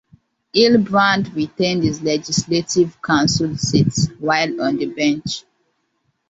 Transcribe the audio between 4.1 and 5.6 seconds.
while on the bench.